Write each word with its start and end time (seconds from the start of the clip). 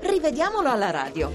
Rivediamolo 0.00 0.68
alla 0.68 0.90
radio. 0.90 1.30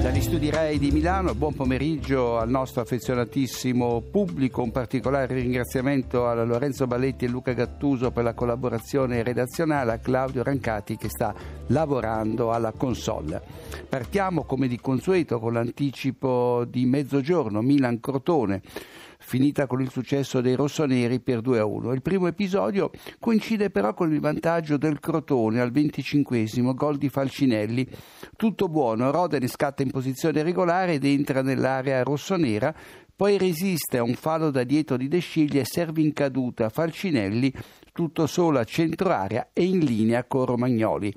Dagli 0.00 0.20
studi 0.20 0.50
Rai 0.50 0.78
di 0.78 0.90
Milano, 0.90 1.34
buon 1.34 1.54
pomeriggio 1.54 2.38
al 2.38 2.48
nostro 2.48 2.82
affezionatissimo 2.82 4.02
pubblico, 4.10 4.62
un 4.62 4.70
particolare 4.70 5.34
ringraziamento 5.34 6.26
a 6.26 6.34
Lorenzo 6.44 6.86
Balletti 6.86 7.24
e 7.24 7.28
Luca 7.28 7.52
Gattuso 7.52 8.10
per 8.10 8.24
la 8.24 8.34
collaborazione 8.34 9.22
redazionale, 9.22 9.92
a 9.92 9.98
Claudio 9.98 10.42
Rancati 10.42 10.96
che 10.96 11.08
sta 11.08 11.34
lavorando 11.68 12.52
alla 12.52 12.72
console. 12.72 13.40
Partiamo 13.88 14.44
come 14.44 14.68
di 14.68 14.78
consueto 14.78 15.38
con 15.38 15.52
l'anticipo 15.52 16.64
di 16.64 16.86
mezzogiorno, 16.86 17.60
Milan-Crotone 17.60 18.62
finita 19.18 19.66
con 19.66 19.80
il 19.80 19.90
successo 19.90 20.40
dei 20.40 20.54
rossoneri 20.54 21.20
per 21.20 21.40
2 21.40 21.58
a 21.58 21.64
1. 21.64 21.92
Il 21.92 22.02
primo 22.02 22.26
episodio 22.26 22.90
coincide 23.18 23.70
però 23.70 23.92
con 23.94 24.12
il 24.12 24.20
vantaggio 24.20 24.76
del 24.76 25.00
Crotone 25.00 25.60
al 25.60 25.70
25 25.70 26.46
gol 26.74 26.96
di 26.96 27.08
Falcinelli. 27.08 27.86
Tutto 28.36 28.68
buono, 28.68 29.10
Roderi 29.10 29.48
scatta 29.48 29.82
in 29.82 29.90
posizione 29.90 30.42
regolare 30.42 30.94
ed 30.94 31.04
entra 31.04 31.42
nell'area 31.42 32.02
rossonera, 32.02 32.74
poi 33.14 33.36
resiste 33.36 33.98
a 33.98 34.02
un 34.02 34.14
fallo 34.14 34.50
da 34.50 34.62
dietro 34.62 34.96
di 34.96 35.08
De 35.08 35.18
Sciglia 35.18 35.60
e 35.60 35.64
serve 35.64 36.00
in 36.00 36.12
caduta 36.12 36.68
Falcinelli, 36.68 37.52
tutto 37.92 38.26
solo 38.28 38.60
a 38.60 38.64
centro 38.64 39.10
area 39.10 39.48
e 39.52 39.64
in 39.64 39.80
linea 39.80 40.24
con 40.24 40.44
Romagnoli. 40.44 41.12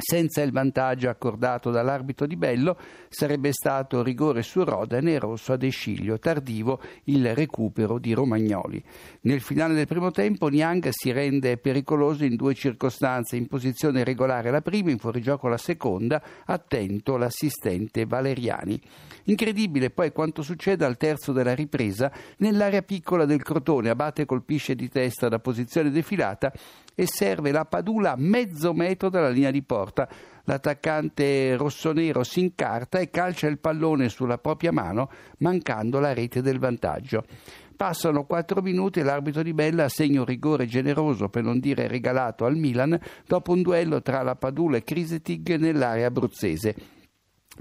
Senza 0.00 0.40
il 0.40 0.50
vantaggio 0.50 1.10
accordato 1.10 1.70
dall'arbitro 1.70 2.26
di 2.26 2.36
Bello 2.36 2.76
sarebbe 3.08 3.52
stato 3.52 4.02
rigore 4.02 4.42
su 4.42 4.64
Rodane 4.64 5.12
e 5.12 5.18
rosso 5.18 5.52
ad 5.52 5.62
Esciglio, 5.62 6.18
tardivo 6.18 6.80
il 7.04 7.34
recupero 7.34 7.98
di 7.98 8.14
Romagnoli. 8.14 8.82
Nel 9.22 9.42
finale 9.42 9.74
del 9.74 9.86
primo 9.86 10.10
tempo 10.10 10.48
Niang 10.48 10.88
si 10.90 11.12
rende 11.12 11.58
pericoloso 11.58 12.24
in 12.24 12.36
due 12.36 12.54
circostanze, 12.54 13.36
in 13.36 13.46
posizione 13.46 14.02
regolare 14.02 14.50
la 14.50 14.62
prima, 14.62 14.90
in 14.90 14.98
fuorigioco 14.98 15.48
la 15.48 15.58
seconda, 15.58 16.22
attento 16.46 17.18
l'assistente 17.18 18.06
Valeriani. 18.06 18.80
Incredibile 19.24 19.90
poi 19.90 20.12
quanto 20.12 20.42
succede 20.42 20.86
al 20.86 20.96
terzo 20.96 21.32
della 21.32 21.54
ripresa 21.54 22.10
nell'area 22.38 22.82
piccola 22.82 23.26
del 23.26 23.42
Crotone, 23.42 23.90
Abate 23.90 24.24
colpisce 24.24 24.74
di 24.74 24.88
testa 24.88 25.28
da 25.28 25.38
posizione 25.38 25.90
defilata 25.90 26.50
e 27.00 27.06
serve 27.06 27.50
la 27.50 27.64
Padula 27.64 28.12
a 28.12 28.16
mezzo 28.18 28.74
metro 28.74 29.08
dalla 29.08 29.30
linea 29.30 29.50
di 29.50 29.62
porta. 29.62 30.06
L'attaccante 30.44 31.56
rossonero 31.56 32.22
si 32.24 32.40
incarta 32.40 32.98
e 32.98 33.08
calcia 33.08 33.46
il 33.46 33.58
pallone 33.58 34.10
sulla 34.10 34.36
propria 34.36 34.70
mano, 34.70 35.08
mancando 35.38 35.98
la 35.98 36.12
rete 36.12 36.42
del 36.42 36.58
vantaggio. 36.58 37.24
Passano 37.74 38.26
quattro 38.26 38.60
minuti 38.60 39.00
e 39.00 39.02
l'arbitro 39.02 39.42
di 39.42 39.54
Bella 39.54 39.84
assegna 39.84 40.20
un 40.20 40.26
rigore 40.26 40.66
generoso, 40.66 41.30
per 41.30 41.42
non 41.42 41.58
dire 41.58 41.88
regalato, 41.88 42.44
al 42.44 42.56
Milan 42.56 43.00
dopo 43.26 43.52
un 43.52 43.62
duello 43.62 44.02
tra 44.02 44.20
la 44.20 44.36
Padula 44.36 44.76
e 44.76 44.84
Crisetig 44.84 45.56
nell'area 45.56 46.08
abruzzese. 46.08 46.99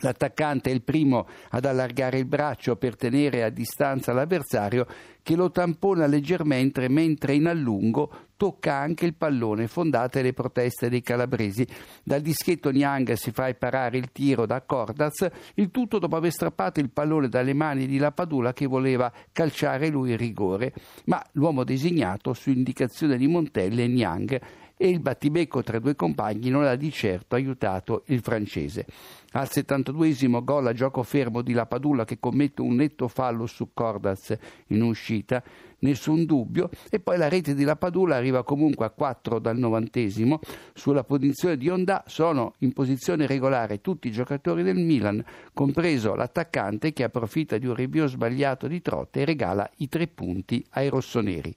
L'attaccante 0.02 0.70
è 0.70 0.74
il 0.74 0.82
primo 0.82 1.28
ad 1.50 1.66
allargare 1.66 2.18
il 2.18 2.26
braccio 2.26 2.76
per 2.76 2.96
tenere 2.96 3.44
a 3.44 3.50
distanza 3.50 4.14
l'avversario 4.14 4.86
che 5.22 5.36
lo 5.36 5.52
tampona 5.52 6.08
leggermente 6.08 6.88
mentre 6.90 7.36
in 7.36 7.48
allungo 7.48 8.28
tocca 8.40 8.76
anche 8.76 9.06
il 9.06 9.16
pallone, 9.16 9.68
fondate 9.68 10.22
le 10.22 10.32
proteste 10.32 10.90
dei 10.90 11.02
calabresi. 11.02 11.68
Dal 12.02 12.22
dischetto 12.22 12.72
Niang 12.72 13.12
si 13.14 13.32
fa 13.32 13.54
parare 13.54 13.98
il 13.98 14.14
tiro 14.14 14.46
da 14.46 14.62
Cordaz, 14.62 15.28
il 15.56 15.70
tutto 15.72 16.00
dopo 16.00 16.16
aver 16.16 16.32
strappato 16.32 16.80
il 16.80 16.90
pallone 16.90 17.28
dalle 17.28 17.54
mani 17.54 17.86
di 17.86 17.98
Lapadula 17.98 18.54
che 18.54 18.66
voleva 18.66 19.12
calciare 19.34 19.90
lui 19.90 20.12
il 20.12 20.18
rigore, 20.18 20.74
ma 21.06 21.22
l'uomo 21.34 21.66
designato 21.66 22.34
su 22.34 22.50
indicazione 22.50 23.18
di 23.18 23.28
Montelle 23.28 23.84
è 23.84 23.88
Niang 23.88 24.42
e 24.82 24.88
il 24.88 25.02
battibecco 25.02 25.62
tra 25.62 25.76
i 25.76 25.82
due 25.82 25.94
compagni 25.94 26.50
non 26.50 26.64
ha 26.64 26.76
di 26.76 26.90
certo 26.90 27.36
aiutato 27.36 28.04
il 28.06 28.22
francese. 28.22 28.86
Al 29.34 29.50
72esimo 29.52 30.42
gol 30.42 30.68
a 30.68 30.74
gioco 30.74 31.04
fermo 31.04 31.42
di 31.42 31.52
Lapadula 31.52 32.06
che 32.06 32.18
commette 32.18 32.62
un 32.62 32.76
netto 32.76 33.10
fallo 33.10 33.46
su 33.46 33.72
Cordaz 33.74 34.38
in 34.68 34.82
uscita, 34.82 35.44
nessun 35.80 36.24
dubbio, 36.24 36.70
e 36.90 37.02
poi 37.02 37.18
la 37.18 37.28
rete 37.28 37.56
di 37.56 37.66
Lapadula 37.66 38.16
arriva 38.16 38.46
comunque 38.46 38.86
a 38.86 38.90
4 38.90 39.40
dal 39.40 39.58
novantesimo. 39.58 40.40
Sulla 40.74 41.04
posizione 41.04 41.58
di 41.58 41.68
Onda 41.68 42.06
sono 42.08 42.54
in 42.60 42.72
posizione 42.72 43.28
regolare 43.28 43.82
tutti 43.82 44.08
i 44.08 44.12
giocatori 44.12 44.64
del 44.64 44.78
Milan, 44.78 45.22
compreso 45.54 46.16
l'attaccante 46.16 46.94
che 46.94 47.04
approfitta 47.04 47.58
di 47.58 47.68
un 47.68 47.76
rinvio 47.76 48.08
sbagliato 48.08 48.66
di 48.68 48.82
Trotte 48.82 49.20
e 49.20 49.26
regala 49.26 49.70
i 49.80 49.90
tre 49.90 50.08
punti 50.08 50.66
ai 50.70 50.88
rossoneri 50.88 51.54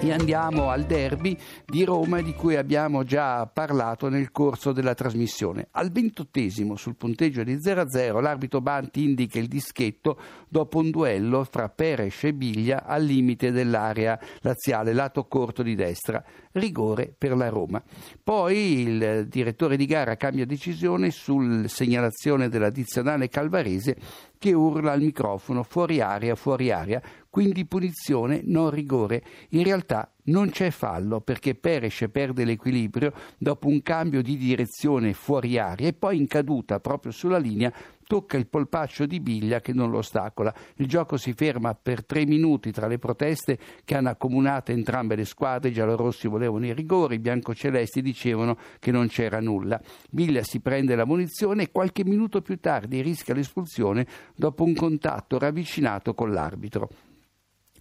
e 0.00 0.12
andiamo 0.12 0.68
al 0.68 0.84
derby 0.84 1.36
di 1.64 1.84
Roma 1.84 2.20
di 2.20 2.34
cui 2.34 2.56
abbiamo 2.56 3.02
già 3.02 3.46
parlato 3.46 4.08
nel 4.08 4.30
corso 4.30 4.72
della 4.72 4.94
trasmissione. 4.94 5.68
Al 5.72 5.90
ventottesimo 5.90 6.76
sul 6.76 6.96
punteggio 6.96 7.42
di 7.42 7.56
0-0 7.56 8.20
l'arbitro 8.20 8.60
Banti 8.60 9.04
indica 9.04 9.38
il 9.38 9.48
dischetto 9.48 10.18
dopo 10.48 10.78
un 10.78 10.90
duello 10.90 11.44
fra 11.44 11.68
Peres 11.68 12.24
e 12.24 12.34
Biglia 12.34 12.84
al 12.84 13.04
limite 13.04 13.50
dell'area 13.50 14.18
laziale, 14.40 14.92
lato 14.92 15.24
corto 15.24 15.62
di 15.62 15.74
destra. 15.74 16.22
Rigore 16.52 17.14
per 17.16 17.36
la 17.36 17.48
Roma. 17.48 17.82
Poi 18.22 18.80
il 18.80 19.26
direttore 19.28 19.76
di 19.76 19.86
gara 19.86 20.16
cambia 20.16 20.46
decisione 20.46 21.10
sul 21.10 21.68
segnalazione 21.68 22.48
dell'addizionale 22.48 23.28
calvarese 23.28 23.96
che 24.38 24.52
urla 24.52 24.92
al 24.92 25.00
microfono 25.00 25.62
fuori 25.62 26.00
aria, 26.00 26.34
fuori 26.34 26.70
aria, 26.70 27.02
quindi 27.28 27.66
punizione, 27.66 28.40
non 28.44 28.70
rigore. 28.70 29.22
In 29.50 29.62
realtà 29.62 30.10
non 30.24 30.50
c'è 30.50 30.70
fallo 30.70 31.20
perché 31.20 31.54
Peres 31.54 32.04
perde 32.10 32.44
l'equilibrio 32.44 33.12
dopo 33.38 33.68
un 33.68 33.82
cambio 33.82 34.22
di 34.22 34.36
direzione 34.36 35.12
fuori 35.12 35.58
aria 35.58 35.88
e 35.88 35.92
poi 35.92 36.16
in 36.16 36.26
caduta 36.26 36.80
proprio 36.80 37.12
sulla 37.12 37.38
linea 37.38 37.72
tocca 38.06 38.36
il 38.36 38.46
polpaccio 38.46 39.04
di 39.04 39.20
Biglia 39.20 39.60
che 39.60 39.72
non 39.72 39.90
lo 39.90 39.98
ostacola. 39.98 40.54
Il 40.76 40.86
gioco 40.86 41.16
si 41.16 41.32
ferma 41.32 41.74
per 41.74 42.04
tre 42.04 42.24
minuti 42.24 42.70
tra 42.70 42.86
le 42.86 42.98
proteste 42.98 43.58
che 43.84 43.96
hanno 43.96 44.10
accomunato 44.10 44.70
entrambe 44.70 45.16
le 45.16 45.24
squadre. 45.24 45.70
I 45.70 45.72
giallorossi 45.72 46.28
volevano 46.28 46.66
i 46.66 46.72
rigori, 46.72 47.16
i 47.16 47.20
biancocelesti 47.20 48.00
dicevano 48.00 48.56
che 48.78 48.90
non 48.90 49.08
c'era 49.08 49.40
nulla. 49.40 49.80
Biglia 50.10 50.42
si 50.42 50.60
prende 50.60 50.94
la 50.94 51.04
munizione 51.04 51.64
e 51.64 51.72
qualche 51.72 52.04
minuto 52.04 52.40
più 52.42 52.58
tardi 52.58 53.02
rischia 53.02 53.34
l'espulsione 53.34 54.06
dopo 54.34 54.62
un 54.62 54.74
contatto 54.74 55.38
ravvicinato 55.38 56.14
con 56.14 56.32
l'arbitro. 56.32 56.88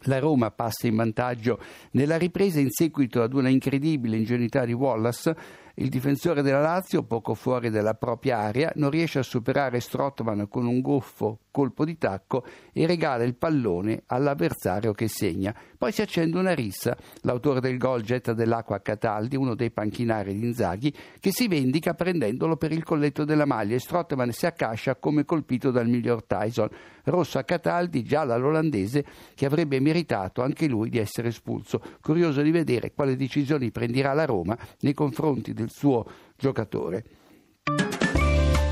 La 0.07 0.19
Roma 0.19 0.51
passa 0.51 0.87
in 0.87 0.95
vantaggio 0.95 1.59
nella 1.91 2.17
ripresa 2.17 2.59
in 2.59 2.69
seguito 2.69 3.23
ad 3.23 3.33
una 3.33 3.49
incredibile 3.49 4.17
ingenuità 4.17 4.63
di 4.63 4.73
Wallace 4.73 5.35
il 5.75 5.89
difensore 5.89 6.41
della 6.41 6.61
Lazio, 6.61 7.03
poco 7.03 7.33
fuori 7.33 7.69
dalla 7.69 7.95
propria 7.95 8.37
area, 8.37 8.71
non 8.75 8.89
riesce 8.89 9.19
a 9.19 9.23
superare 9.23 9.79
Strottman 9.79 10.47
con 10.47 10.65
un 10.65 10.79
goffo 10.79 11.39
colpo 11.51 11.85
di 11.85 11.97
tacco 11.97 12.45
e 12.73 12.85
regala 12.85 13.23
il 13.23 13.35
pallone 13.35 14.03
all'avversario 14.07 14.91
che 14.91 15.07
segna. 15.07 15.55
Poi 15.77 15.91
si 15.93 16.01
accende 16.01 16.37
una 16.37 16.53
rissa. 16.53 16.97
L'autore 17.21 17.61
del 17.61 17.77
gol 17.77 18.01
getta 18.01 18.33
dell'acqua 18.33 18.75
a 18.75 18.81
Cataldi, 18.81 19.37
uno 19.37 19.55
dei 19.55 19.71
panchinari 19.71 20.37
di 20.37 20.45
Inzaghi, 20.45 20.93
che 21.19 21.31
si 21.31 21.47
vendica 21.47 21.93
prendendolo 21.93 22.57
per 22.57 22.71
il 22.73 22.83
colletto 22.83 23.23
della 23.23 23.45
maglia 23.45 23.75
e 23.75 23.79
Strottman 23.79 24.31
si 24.31 24.45
accascia 24.45 24.95
come 24.95 25.23
colpito 25.23 25.71
dal 25.71 25.87
miglior 25.87 26.23
Tyson. 26.23 26.69
Rosso 27.05 27.37
a 27.37 27.43
Cataldi, 27.43 28.03
giallo 28.03 28.33
all'olandese, 28.33 29.05
che 29.33 29.45
avrebbe 29.45 29.79
meritato 29.79 30.41
anche 30.41 30.67
lui 30.67 30.89
di 30.89 30.97
essere 30.97 31.29
espulso. 31.29 31.81
Curioso 32.01 32.41
di 32.41 32.51
vedere 32.51 32.93
quale 32.93 33.15
decisioni 33.15 33.71
prenderà 33.71 34.13
la 34.13 34.25
Roma 34.25 34.57
nei 34.79 34.93
confronti 34.93 35.53
del 35.53 35.64
del 35.65 35.71
suo 35.71 36.05
giocatore. 36.37 37.03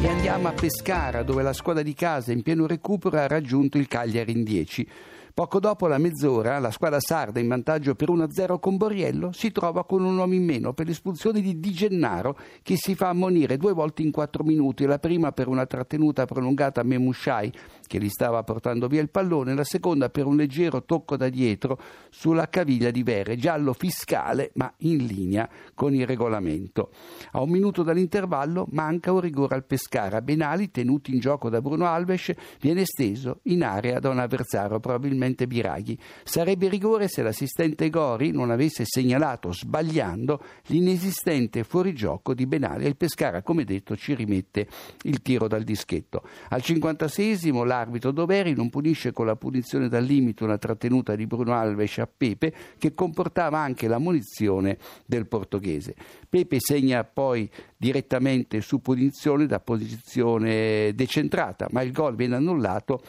E 0.02 0.08
andiamo 0.08 0.48
a 0.48 0.52
Pescara, 0.52 1.24
dove 1.24 1.44
la 1.44 1.54
squadra 1.54 1.82
di 1.82 1.94
casa 1.94 2.32
in 2.32 2.44
pieno 2.44 2.68
recupero 2.68 3.18
ha 3.18 3.28
raggiunto 3.28 3.78
il 3.78 3.88
Cagliari 3.88 4.32
in 4.32 4.44
10. 4.44 4.88
Poco 5.36 5.60
dopo 5.60 5.88
la 5.88 5.98
mezz'ora, 5.98 6.60
la 6.60 6.70
squadra 6.70 7.00
sarda 7.00 7.40
in 7.40 7.48
vantaggio 7.48 7.96
per 7.96 8.12
1-0 8.12 8.60
con 8.60 8.78
Borriello 8.78 9.32
si 9.32 9.52
trova 9.52 9.84
con 9.84 10.04
un 10.04 10.16
uomo 10.16 10.36
in 10.36 10.46
meno 10.46 10.74
per 10.74 10.86
l'espulsione 10.86 11.42
di 11.42 11.60
Di 11.60 11.72
Gennaro 11.72 12.38
che 12.62 12.76
si 12.76 12.94
fa 12.94 13.10
ammonire 13.10 13.58
due 13.58 13.74
volte 13.74 14.04
in 14.04 14.12
quattro 14.12 14.44
minuti, 14.44 14.86
la 14.86 15.00
prima 15.00 15.32
per 15.32 15.48
una 15.48 15.66
trattenuta 15.66 16.26
prolungata 16.26 16.82
a 16.82 16.84
Memushai 16.84 17.52
che 17.88 17.98
gli 17.98 18.10
stava 18.10 18.44
portando 18.44 18.86
via 18.86 19.02
il 19.02 19.10
pallone, 19.10 19.56
la 19.56 19.64
seconda 19.64 20.10
per 20.10 20.28
un 20.28 20.36
leggero 20.36 20.84
tocco 20.84 21.18
da 21.18 21.30
dietro 21.30 21.80
sulla 22.12 22.48
caviglia 22.48 22.92
di 22.92 23.02
Vere, 23.02 23.36
giallo 23.36 23.74
fiscale 23.74 24.52
ma 24.54 24.72
in 24.82 25.04
linea 25.04 25.50
con 25.74 25.96
il 25.96 26.06
regolamento. 26.06 26.92
A 27.32 27.42
un 27.42 27.50
minuto 27.50 27.82
dall'intervallo 27.82 28.68
manca 28.70 29.12
un 29.12 29.22
rigore 29.22 29.56
al 29.56 29.66
Pescara. 29.66 30.22
Benali, 30.22 30.70
tenuto 30.70 31.10
in 31.10 31.18
gioco 31.18 31.50
da 31.50 31.60
Bruno 31.60 31.88
Alves, 31.88 32.32
viene 32.60 32.86
steso 32.86 33.40
in 33.46 33.64
area 33.64 33.98
da 33.98 34.10
un 34.10 34.20
avversario 34.20 34.80
probabilmente 34.80 35.22
probabilmente 35.24 35.48
Biraghi. 35.48 35.98
Sarebbe 36.24 36.68
rigore 36.68 37.08
se 37.08 37.22
l'assistente 37.22 37.90
Gori 37.90 38.32
non 38.32 38.52
avesse 38.52 38.84
segnalato, 38.86 39.54
sbagliando, 39.54 40.42
l'inesistente 40.68 41.64
fuorigioco 41.64 42.34
di 42.34 42.46
Benali 42.46 42.86
e 42.86 42.90
il 42.90 42.98
Pescara, 42.98 43.42
come 43.42 43.64
detto, 43.64 43.96
ci 43.96 44.14
rimette 44.14 44.68
il 45.04 45.22
tiro 45.22 45.48
dal 45.48 45.64
dischetto. 45.64 46.24
Al 46.50 46.62
56esimo 46.64 47.66
l'arbitro 47.66 48.12
Doveri 48.12 48.54
non 48.54 48.70
punisce 48.70 49.12
con 49.12 49.26
la 49.26 49.36
punizione 49.36 49.88
dal 49.88 50.04
limite 50.04 50.44
una 50.44 50.58
trattenuta 50.58 51.16
di 51.16 51.26
Bruno 51.26 51.54
Alves 51.54 51.98
a 52.00 52.08
Pepe 52.08 52.54
che 52.78 52.94
comportava 52.94 53.60
anche 53.60 53.88
la 53.88 54.00
munizione 54.00 54.78
del 55.06 55.28
portoghese. 55.28 55.96
Pepe 56.28 56.58
segna 56.60 57.04
poi 57.04 57.50
direttamente 57.78 58.62
su 58.62 58.82
punizione 58.82 59.46
da 59.46 59.60
posizione 59.60 60.94
decentrata, 60.94 61.68
ma 61.72 61.82
il 61.82 61.92
gol 61.92 62.16
viene 62.16 62.36
annullato 62.36 63.02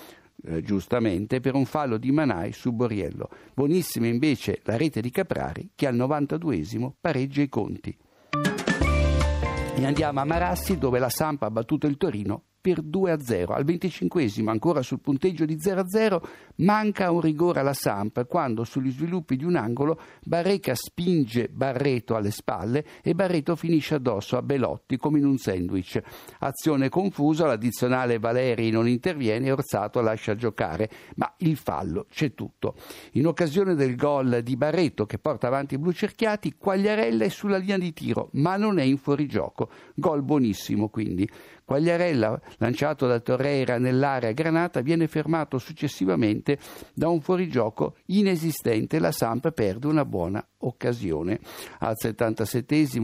eh, 0.46 0.62
giustamente 0.62 1.40
per 1.40 1.54
un 1.54 1.64
fallo 1.64 1.96
di 1.96 2.10
Manai 2.10 2.52
su 2.52 2.72
Borriello. 2.72 3.28
Buonissima 3.54 4.06
invece 4.06 4.60
la 4.64 4.76
rete 4.76 5.00
di 5.00 5.10
Caprari 5.10 5.70
che 5.74 5.86
al 5.86 5.96
92esimo 5.96 6.92
pareggia 7.00 7.42
i 7.42 7.48
conti. 7.48 7.96
E 9.76 9.84
andiamo 9.84 10.20
a 10.20 10.24
Marassi 10.24 10.78
dove 10.78 10.98
la 10.98 11.08
Sampa 11.08 11.46
ha 11.46 11.50
battuto 11.50 11.86
il 11.86 11.96
Torino 11.96 12.44
per 12.64 12.80
2 12.80 13.10
a 13.10 13.20
0. 13.20 13.52
Al 13.52 13.62
25 13.62 14.32
ancora 14.46 14.80
sul 14.80 14.98
punteggio 14.98 15.44
di 15.44 15.60
0 15.60 15.80
a 15.80 15.86
0, 15.86 16.22
manca 16.56 17.10
un 17.10 17.20
rigore 17.20 17.60
alla 17.60 17.74
Samp 17.74 18.26
quando 18.26 18.64
sugli 18.64 18.90
sviluppi 18.90 19.36
di 19.36 19.44
un 19.44 19.56
angolo 19.56 20.00
Barreca 20.22 20.74
spinge 20.74 21.48
Barreto 21.48 22.16
alle 22.16 22.30
spalle 22.30 22.82
e 23.02 23.14
Barreto 23.14 23.54
finisce 23.54 23.96
addosso 23.96 24.38
a 24.38 24.42
Belotti 24.42 24.96
come 24.96 25.18
in 25.18 25.26
un 25.26 25.36
sandwich. 25.36 26.00
Azione 26.38 26.88
confusa, 26.88 27.44
l'addizionale 27.44 28.18
Valeri 28.18 28.70
non 28.70 28.88
interviene 28.88 29.48
e 29.48 29.52
Orzato 29.52 30.00
lascia 30.00 30.34
giocare, 30.34 30.88
ma 31.16 31.30
il 31.40 31.56
fallo 31.56 32.06
c'è 32.08 32.32
tutto. 32.32 32.76
In 33.12 33.26
occasione 33.26 33.74
del 33.74 33.94
gol 33.94 34.40
di 34.42 34.56
Barreto 34.56 35.04
che 35.04 35.18
porta 35.18 35.48
avanti 35.48 35.74
i 35.74 35.78
blu 35.78 35.92
cerchiati, 35.92 36.54
Quagliarella 36.56 37.24
è 37.24 37.28
sulla 37.28 37.58
linea 37.58 37.76
di 37.76 37.92
tiro, 37.92 38.30
ma 38.32 38.56
non 38.56 38.78
è 38.78 38.84
in 38.84 38.96
fuorigioco. 38.96 39.68
Gol 39.94 40.22
buonissimo 40.22 40.88
quindi. 40.88 41.28
Quagliarella, 41.64 42.40
lanciato 42.58 43.06
da 43.06 43.20
Torreira 43.20 43.78
nell'area 43.78 44.32
granata, 44.32 44.80
viene 44.80 45.08
fermato 45.08 45.58
successivamente 45.58 46.58
da 46.94 47.08
un 47.08 47.20
fuorigioco 47.20 47.96
inesistente. 48.06 48.98
La 48.98 49.12
Samp 49.12 49.50
perde 49.52 49.86
una 49.86 50.04
buona 50.04 50.44
occasione. 50.58 51.40
Al 51.80 51.94
77 51.96 52.62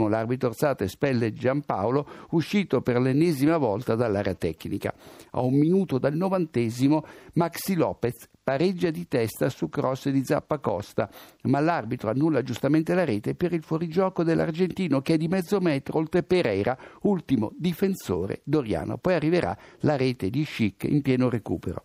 l'arbitro 0.08 0.48
Orzato 0.48 0.84
espelle 0.84 1.32
Giampaolo, 1.32 2.06
uscito 2.30 2.80
per 2.80 3.00
l'ennesima 3.00 3.56
volta 3.56 3.94
dall'area 3.94 4.34
tecnica. 4.34 4.94
A 5.32 5.40
un 5.40 5.54
minuto 5.54 5.98
dal 5.98 6.14
novantesimo 6.14 7.04
Maxi 7.34 7.74
Lopez 7.74 8.28
pareggia 8.50 8.90
di 8.90 9.06
testa 9.06 9.48
su 9.48 9.68
cross 9.68 10.08
di 10.08 10.24
Zappacosta, 10.24 11.08
ma 11.42 11.60
l'arbitro 11.60 12.10
annulla 12.10 12.42
giustamente 12.42 12.94
la 12.94 13.04
rete 13.04 13.36
per 13.36 13.52
il 13.52 13.62
fuorigioco 13.62 14.24
dell'argentino 14.24 15.02
che 15.02 15.14
è 15.14 15.16
di 15.16 15.28
mezzo 15.28 15.60
metro 15.60 15.98
oltre 15.98 16.24
Pereira, 16.24 16.76
ultimo 17.02 17.52
difensore 17.56 18.40
doriano. 18.42 18.98
Poi 18.98 19.14
arriverà 19.14 19.56
la 19.82 19.94
rete 19.96 20.30
di 20.30 20.44
Schick 20.44 20.82
in 20.82 21.00
pieno 21.00 21.28
recupero. 21.28 21.84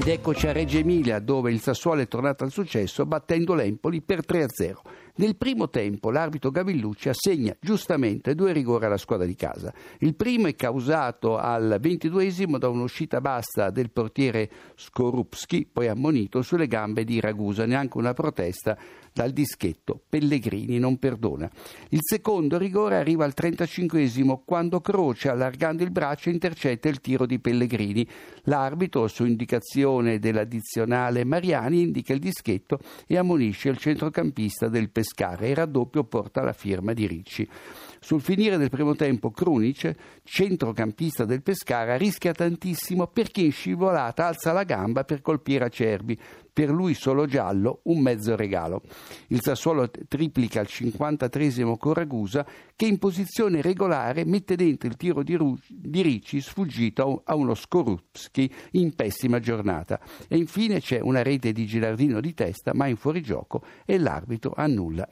Ed 0.00 0.08
eccoci 0.08 0.46
a 0.46 0.52
Reggio 0.52 0.78
Emilia 0.78 1.18
dove 1.18 1.52
il 1.52 1.60
Sassuolo 1.60 2.00
è 2.00 2.08
tornato 2.08 2.42
al 2.42 2.50
successo 2.50 3.04
battendo 3.04 3.52
l'Empoli 3.52 4.00
per 4.00 4.20
3-0. 4.26 4.78
Nel 5.16 5.36
primo 5.36 5.68
tempo 5.68 6.10
l'arbitro 6.10 6.50
Gavillucci 6.50 7.10
assegna 7.10 7.54
giustamente 7.60 8.34
due 8.34 8.52
rigori 8.52 8.86
alla 8.86 8.96
squadra 8.96 9.26
di 9.26 9.34
casa. 9.34 9.74
Il 9.98 10.14
primo 10.14 10.46
è 10.46 10.54
causato 10.54 11.36
al 11.36 11.76
ventiduesimo 11.78 12.56
da 12.56 12.70
un'uscita 12.70 13.20
bassa 13.20 13.68
del 13.68 13.90
portiere 13.90 14.48
Skorupski, 14.74 15.68
poi 15.70 15.88
ammonito 15.88 16.40
sulle 16.40 16.66
gambe 16.66 17.04
di 17.04 17.20
Ragusa, 17.20 17.66
neanche 17.66 17.98
una 17.98 18.14
protesta 18.14 18.78
dal 19.12 19.32
dischetto. 19.32 20.00
Pellegrini 20.08 20.78
non 20.78 20.96
perdona. 20.98 21.50
Il 21.90 22.00
secondo 22.00 22.56
rigore 22.56 22.96
arriva 22.96 23.26
al 23.26 23.34
35 23.34 24.08
quando 24.46 24.80
Croce, 24.80 25.28
allargando 25.28 25.82
il 25.82 25.90
braccio, 25.90 26.30
intercetta 26.30 26.88
il 26.88 27.02
tiro 27.02 27.26
di 27.26 27.38
Pellegrini. 27.38 28.08
L'arbitro, 28.44 29.06
su 29.08 29.26
indicazione 29.26 29.88
dell'addizionale 30.18 31.24
Mariani, 31.24 31.80
indica 31.82 32.12
il 32.12 32.20
dischetto 32.20 32.78
e 33.06 33.16
ammonisce 33.18 33.68
il 33.68 33.78
centrocampista 33.78 34.68
del 34.68 34.90
Pescara 34.90 35.46
il 35.46 35.56
raddoppio 35.56 36.04
porta 36.04 36.42
la 36.42 36.52
firma 36.52 36.92
di 36.92 37.06
Ricci. 37.06 37.48
Sul 38.02 38.22
finire 38.22 38.56
del 38.56 38.70
primo 38.70 38.96
tempo 38.96 39.30
Krunic, 39.30 39.94
centrocampista 40.24 41.26
del 41.26 41.42
Pescara, 41.42 41.98
rischia 41.98 42.32
tantissimo 42.32 43.06
perché 43.06 43.42
in 43.42 43.52
scivolata 43.52 44.26
alza 44.26 44.52
la 44.52 44.64
gamba 44.64 45.04
per 45.04 45.20
colpire 45.20 45.66
Acerbi. 45.66 46.18
Per 46.52 46.68
lui 46.70 46.94
solo 46.94 47.26
giallo, 47.26 47.80
un 47.84 48.00
mezzo 48.00 48.34
regalo. 48.36 48.82
Il 49.28 49.40
Sassuolo 49.40 49.90
triplica 50.08 50.60
al 50.60 50.66
53 50.66 51.76
con 51.78 51.94
Ragusa 51.94 52.44
che 52.74 52.86
in 52.86 52.98
posizione 52.98 53.62
regolare 53.62 54.24
mette 54.24 54.56
dentro 54.56 54.88
il 54.88 54.96
tiro 54.96 55.22
di, 55.22 55.36
Ru- 55.36 55.58
di 55.68 56.02
Ricci 56.02 56.40
sfuggito 56.40 57.22
a 57.24 57.34
uno 57.34 57.54
Skorupski 57.54 58.52
in 58.72 58.94
pessima 58.94 59.38
giornata. 59.38 60.00
E 60.26 60.36
infine 60.36 60.80
c'è 60.80 61.00
una 61.00 61.22
rete 61.22 61.52
di 61.52 61.66
Gilardino 61.66 62.20
di 62.20 62.34
testa 62.34 62.72
ma 62.74 62.86
in 62.86 62.96
fuorigioco 62.96 63.62
e 63.84 63.98
l'arbitro 63.98 64.52
annulla 64.56 65.06